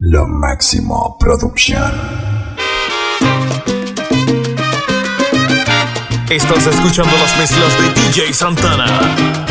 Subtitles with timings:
[0.00, 1.92] Lo máximo producción.
[6.30, 9.48] Estás escuchando las mezclas de DJ Santana.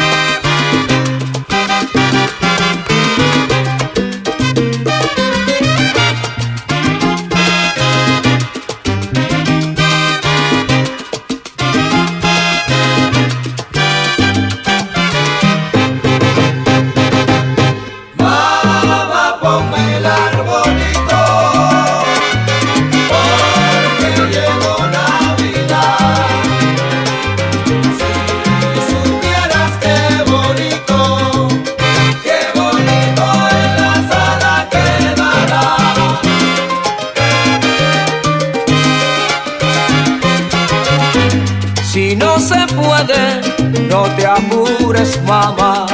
[45.25, 45.85] Mamá,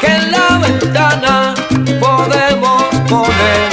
[0.00, 1.54] que en la ventana
[2.00, 3.69] podemos poner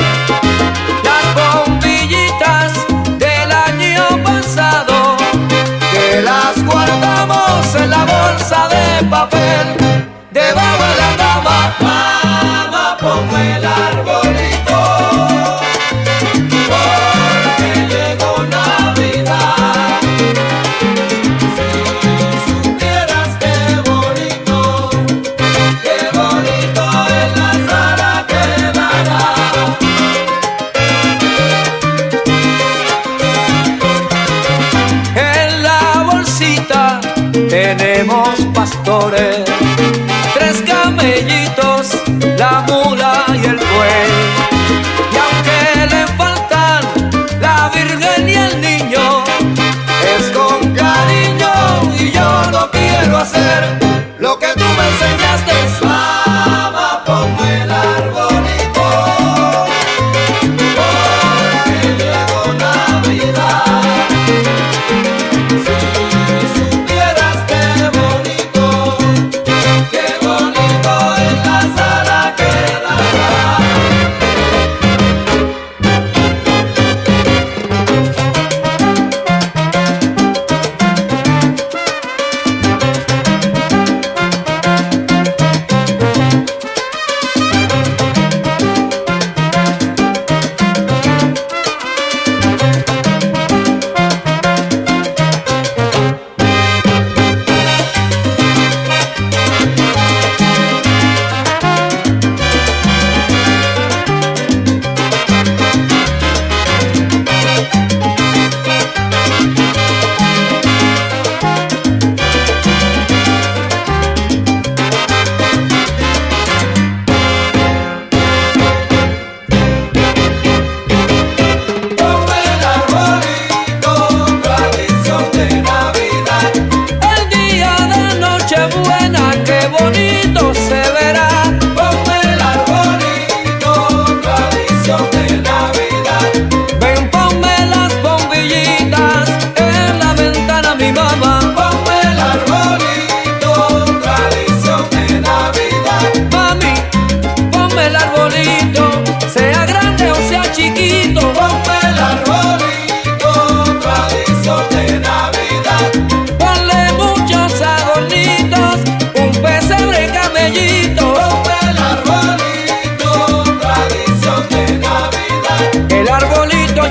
[40.35, 42.03] tres camellitos,
[42.37, 42.76] la mula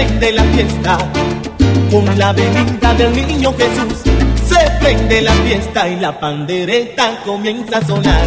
[0.00, 0.98] prende la fiesta.
[1.90, 3.98] Con la venida del niño Jesús
[4.46, 8.26] se prende la fiesta y la pandereta comienza a sonar.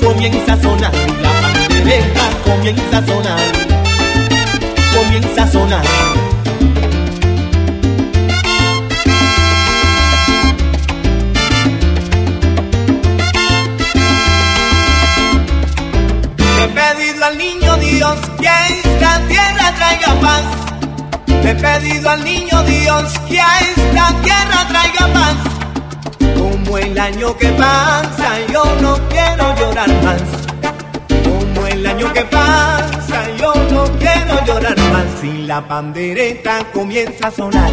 [0.00, 0.92] Comienza a sonar
[1.22, 3.40] la pandereta comienza a sonar.
[4.94, 6.19] Comienza a sonar.
[21.80, 25.36] pedido al niño Dios que a esta tierra traiga paz.
[26.38, 30.22] Como el año que pasa, yo no quiero llorar más.
[31.24, 35.06] Como el año que pasa, yo no quiero llorar más.
[35.20, 37.70] Si la pandereta comienza a sonar,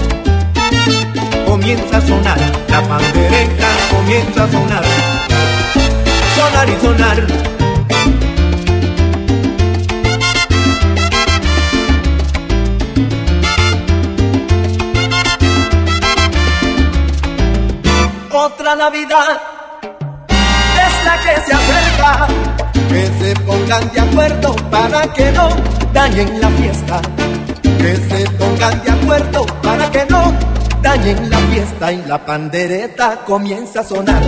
[1.45, 2.39] comienza a sonar,
[2.69, 4.83] la pandereta comienza a sonar,
[6.35, 7.66] sonar y sonar
[18.67, 19.41] la Navidad
[20.27, 22.27] es la que se acerca.
[22.89, 25.47] Que se pongan de acuerdo para que no
[25.93, 27.01] dañen la fiesta.
[27.61, 30.33] Que se pongan de acuerdo para que no
[30.81, 34.23] dañen la fiesta y la pandereta comienza a sonar.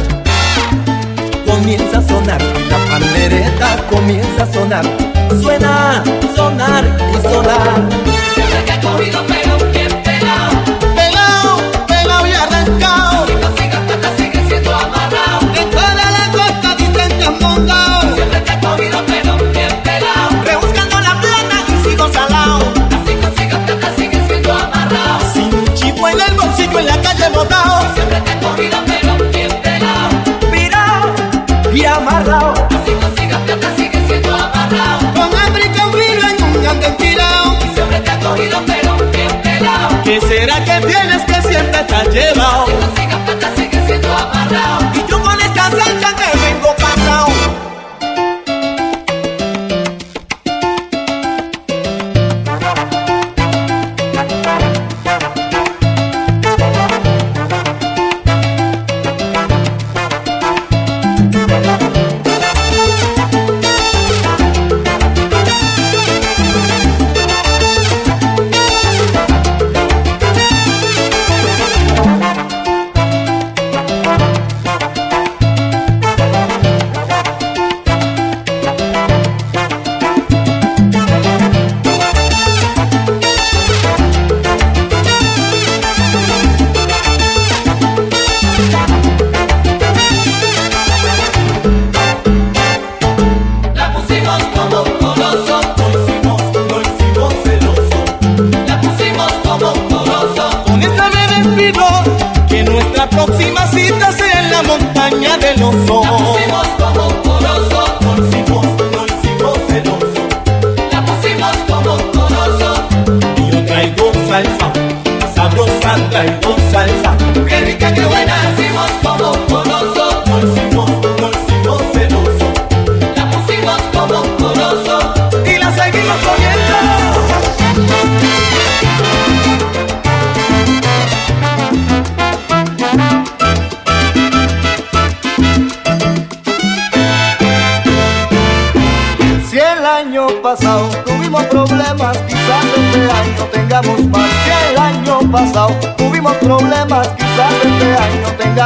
[1.45, 4.85] Comienza a sonar y la pandereta comienza a sonar.
[5.41, 6.01] Suena,
[6.33, 7.89] sonar y sonar.
[8.33, 9.38] Siempre que ha
[17.59, 17.88] loca.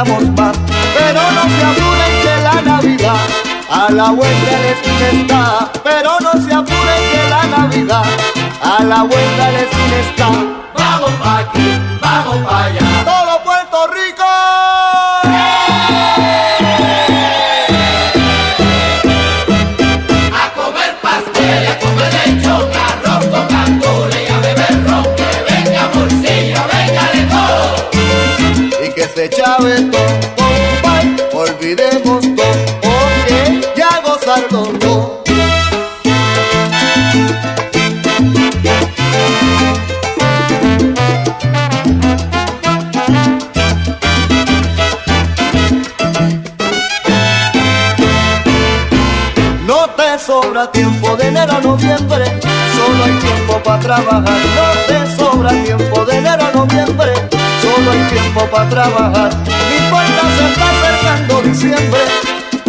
[0.04, 3.16] pero no se apuren que la Navidad
[3.70, 8.04] a la vuelta les está, pero no se apuren que la Navidad
[8.62, 10.28] a la vuelta les está.
[10.76, 13.23] Vamos pa' aquí, vamos pa' allá.
[51.16, 52.24] de enero a noviembre,
[52.76, 54.38] solo hay tiempo para trabajar.
[54.56, 57.12] No te sobra tiempo de enero a noviembre,
[57.62, 59.30] solo hay tiempo para trabajar.
[59.44, 62.00] Mi puerta se está acercando diciembre,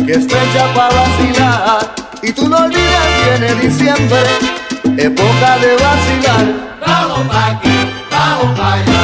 [0.06, 1.96] que es fecha para vacilar.
[2.22, 4.24] Y tú no olvides, viene diciembre,
[4.98, 6.46] época de vacilar.
[6.86, 7.78] Vamos pa' aquí,
[8.12, 8.95] vamos pa' allá.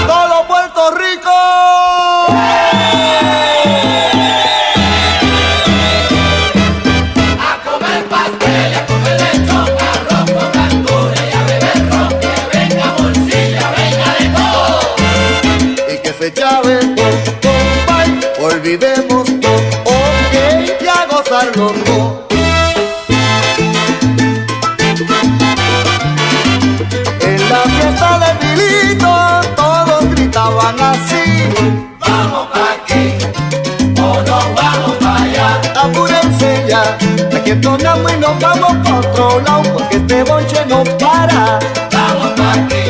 [37.51, 41.59] que tonamos y nos vamos pa' otro lado, porque este bonche no para.
[41.91, 42.85] Vamos pa' aquí,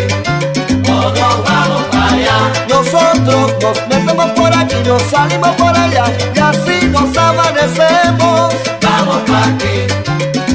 [0.83, 2.37] todos vamos para allá.
[2.69, 8.53] Nosotros nos metemos por aquí, nos salimos por allá, y así nos amanecemos.
[8.83, 9.75] Vamos pa' aquí,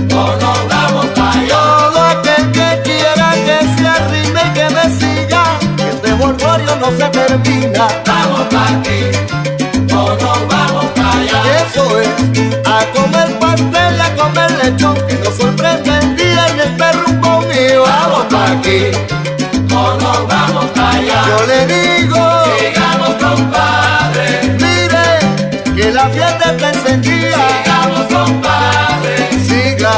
[0.08, 1.48] todos vamos para allá.
[1.48, 5.42] Todo aquel que quiera que se arrime y que me siga,
[5.76, 7.88] que este borborio no se termina.
[8.06, 9.00] Vamos pa' aquí,
[9.88, 11.42] todos vamos para allá.
[11.66, 12.35] Eso es.
[18.58, 18.90] Aquí,
[19.68, 21.22] todos vamos para allá.
[21.28, 22.16] Yo le digo,
[22.58, 27.36] Sigamos compadre, mire, que la fiesta está encendida.
[27.64, 29.14] sigamos compadre,
[29.46, 29.94] Siga,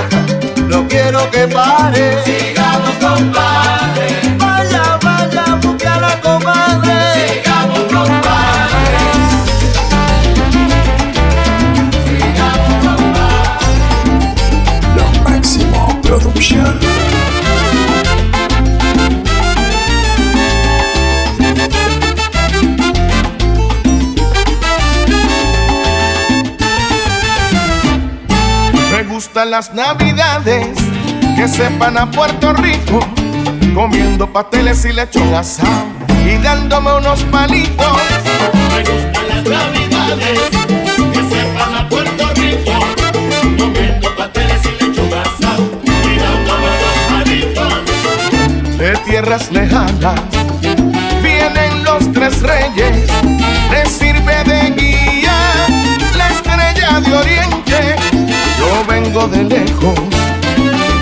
[0.68, 2.22] no quiero que pare.
[2.24, 6.98] sigamos compadre, Vaya, vaya, busque a la comadre.
[7.32, 8.96] sigamos compadre.
[12.04, 13.82] Sigamos compadre.
[14.96, 16.97] Lo máximo producción.
[29.38, 30.66] Gustan las navidades
[31.36, 32.98] que sepan a Puerto Rico,
[33.72, 35.86] comiendo pasteles y lechón asado
[36.26, 37.86] y dándome unos palitos.
[38.74, 40.50] Me gustan las navidades
[41.12, 42.72] que sepan a Puerto Rico,
[43.56, 47.74] comiendo pasteles y lechón asado y dándome los palitos.
[48.76, 50.20] de tierras lejanas.
[51.22, 53.08] Vienen los tres reyes,
[53.70, 55.32] les sirve de guía
[56.16, 58.07] la estrella de oriente.
[58.78, 59.98] Yo vengo de lejos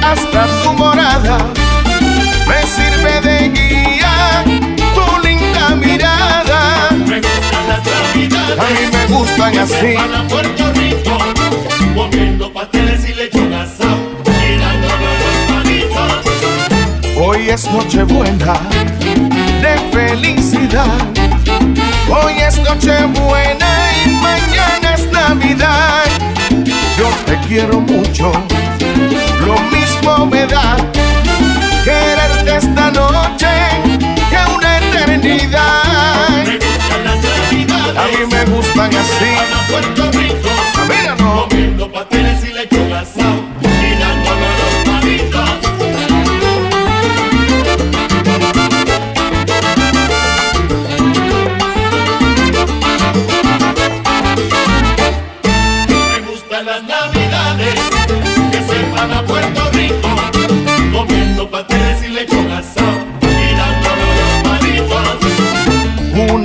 [0.03, 1.37] hasta tu morada,
[2.49, 4.45] me sirve de guía
[4.95, 6.89] tu linda mirada.
[7.07, 9.75] Me gustan las navidades A mí me gustan que así.
[9.75, 11.19] sepan a Puerto Rico,
[11.95, 13.97] comiendo pasteles y lechón asado
[14.81, 16.13] los palitos.
[17.21, 18.55] Hoy es Nochebuena
[19.61, 20.97] de felicidad.
[22.09, 23.69] Hoy es Nochebuena
[24.07, 26.16] y mañana es Navidad.
[26.99, 28.33] Yo te quiero mucho,
[29.47, 30.77] lo mismo me da
[31.85, 33.49] quererte esta noche
[34.31, 36.29] que una eternidad.
[36.47, 39.33] Me gustan las A mí me gustan así.
[39.55, 40.49] a Puerto Rico,
[40.89, 41.47] Mira, no.
[41.49, 43.46] comiendo pasteles y lechón asado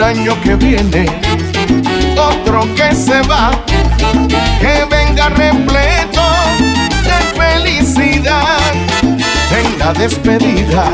[0.02, 1.06] un año que viene,
[2.18, 3.52] otro que se va,
[4.60, 6.24] que venga repleto
[7.04, 8.58] de felicidad
[9.52, 10.86] en la despedida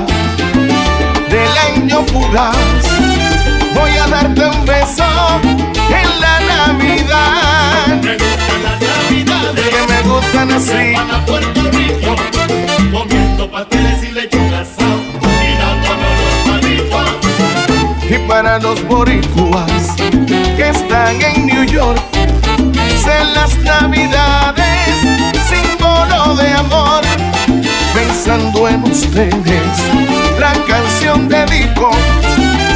[1.30, 2.56] del año fugaz.
[3.74, 5.06] Voy a darte un beso
[5.90, 10.94] en la Navidad, Me gustan las navidades que me gustan así.
[10.94, 12.16] Van a Puerto Rico,
[12.92, 14.48] comiendo pasteles y lechón
[18.10, 19.96] Y para los boricuas
[20.56, 24.64] que están en New York, en las navidades,
[25.50, 27.04] símbolo de amor.
[27.94, 29.78] Pensando en ustedes,
[30.40, 31.92] la canción dedico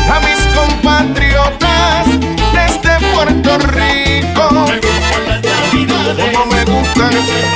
[0.09, 2.07] a mis compatriotas
[2.53, 4.65] desde Puerto Rico.
[4.67, 7.50] Me gustan las navidades Como me gustan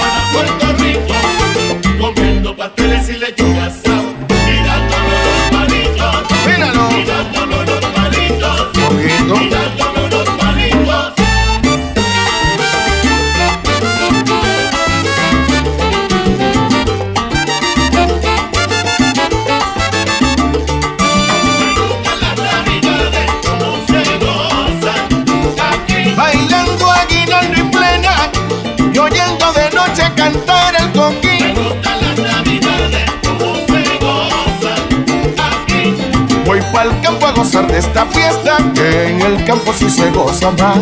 [36.86, 40.78] Pa'l campo a gozar de esta fiesta, que en el campo sí se goza más.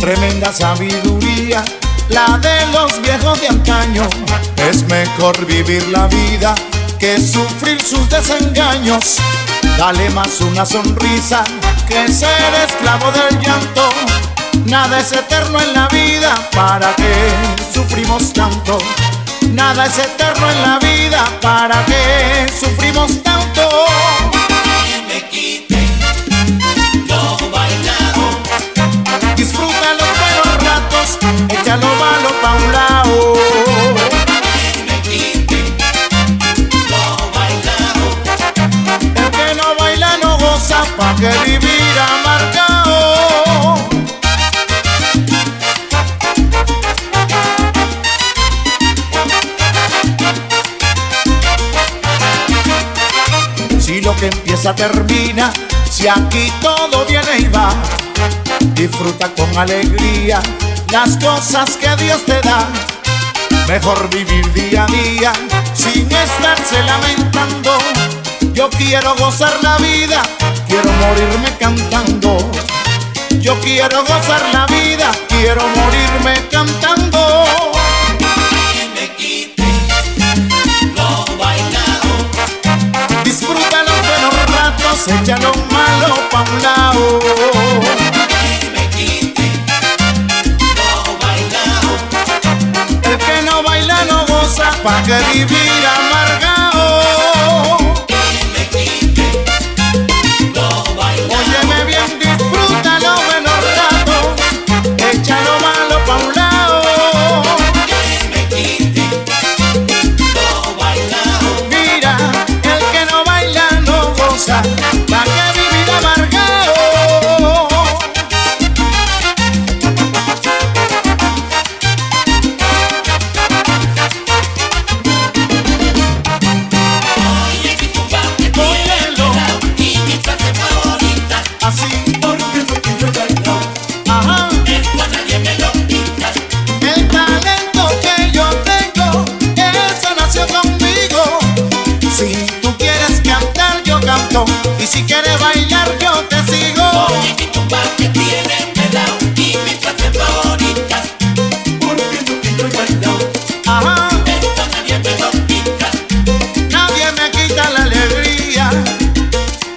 [0.00, 1.05] Tremenda sabiduría,
[4.98, 6.54] mejor vivir la vida
[6.98, 9.18] que sufrir sus desengaños.
[9.76, 11.44] Dale más una sonrisa
[11.86, 13.90] que ser esclavo del llanto.
[14.64, 17.30] Nada es eterno en la vida, ¿para qué
[17.74, 18.78] sufrimos tanto?
[19.50, 23.68] Nada es eterno en la vida, ¿para qué sufrimos tanto?
[54.74, 55.52] Termina,
[55.90, 57.68] si aquí todo viene y va,
[58.74, 60.40] disfruta con alegría
[60.90, 62.66] las cosas que Dios te da.
[63.68, 65.32] Mejor vivir día a día
[65.74, 67.78] sin estarse lamentando.
[68.52, 70.22] Yo quiero gozar la vida,
[70.66, 72.38] quiero morirme cantando.
[73.40, 77.85] Yo quiero gozar la vida, quiero morirme cantando.
[84.96, 87.20] Ratos, echa lo malo pa' un lado.
[93.02, 96.25] El que no baila no goza, pa' que vivir amargado.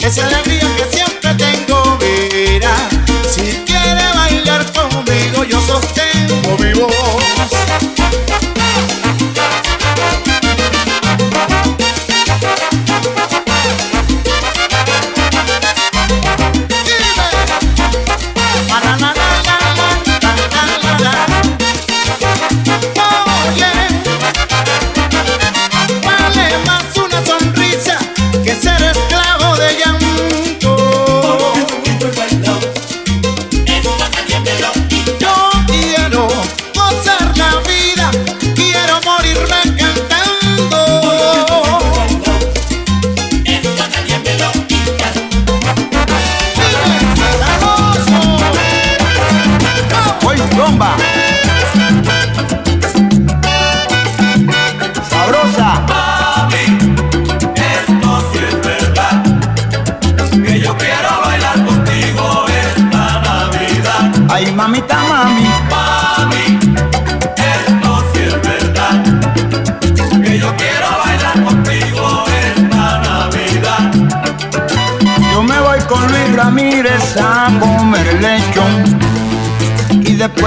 [0.09, 0.38] canción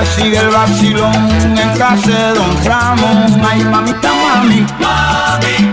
[0.02, 3.40] Y sigue el vacilón en casa de Don Ramón.
[3.48, 5.70] Ay, mamita, mami, Mami,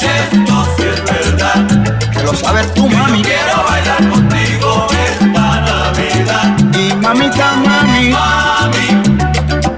[0.00, 1.64] esto sí es verdad.
[2.12, 3.22] que lo sabes tú, mami.
[3.22, 6.56] Quiero bailar contigo esta Navidad.
[6.72, 8.86] Y mamita, mami, Mami,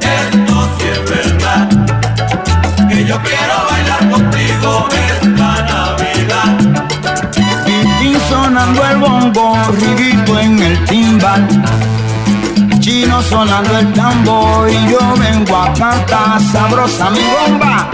[0.01, 1.69] esto sí es verdad.
[2.89, 6.49] Que yo quiero bailar contigo esta Navidad.
[7.67, 11.47] y tin sonando el bongo, riguito en el timbal.
[13.29, 17.91] Sonando el tambor y yo vengo a cantar sabrosa mi bomba.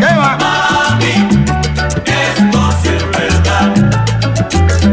[0.00, 0.38] ¿Qué va?
[0.40, 1.14] Mami,
[2.06, 3.74] esto sí es verdad.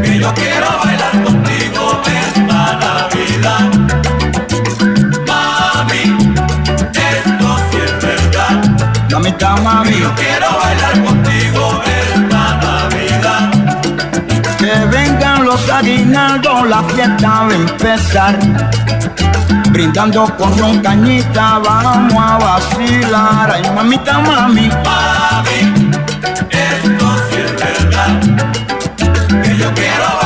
[0.02, 0.70] Que yo quiero
[15.80, 18.38] aguinaldos, la fiesta va a empezar.
[19.70, 23.50] Brindando con ron cañita, vamos a vacilar.
[23.54, 25.90] Ay, mamita, mami, Mami,
[26.50, 27.06] esto
[27.38, 28.20] es verdad.
[29.42, 30.19] Que yo quiero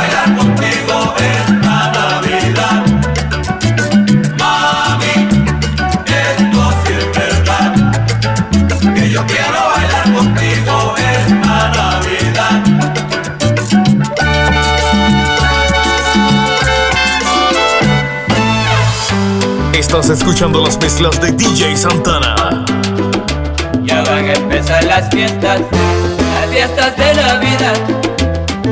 [19.75, 22.65] Estás escuchando las mezclas de DJ Santana.
[23.83, 27.77] Ya van a empezar las fiestas, las fiestas de Navidad.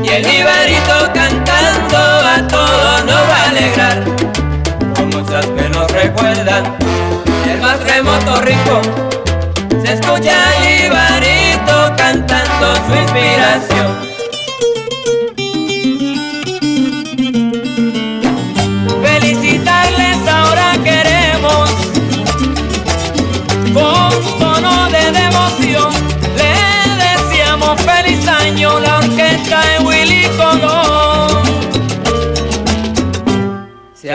[0.00, 4.04] Y el Ibarito cantando a todos nos va a alegrar.
[4.94, 6.76] Con muchas que nos recuerdan
[7.50, 8.82] el más remoto rincón.
[9.84, 14.11] Se escucha el Ibarito cantando su inspiración.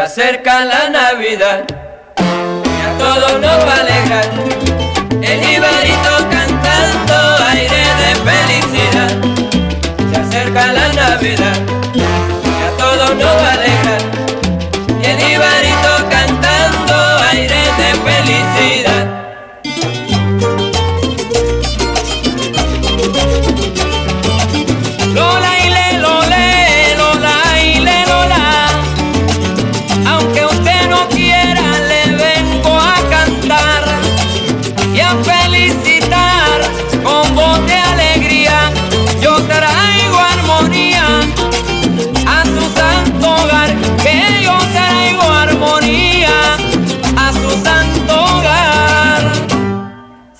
[0.08, 1.66] Acerca la Navidad
[2.18, 4.26] y a todos nos va a alegrar.
[5.22, 9.12] El Ibarito cantando aire de felicidad.
[10.10, 11.77] Se acerca la Navidad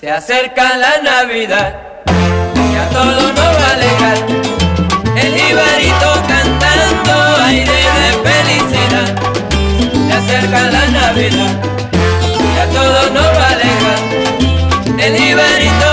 [0.08, 1.76] Se acerca la Navidad
[2.56, 4.18] y a todo nos va a alejar.
[5.18, 9.10] El ibarito cantando aire de felicidad.
[10.08, 11.54] Se acerca la Navidad
[12.40, 14.00] y a todo nos va a alejar.
[14.98, 15.87] El jibarito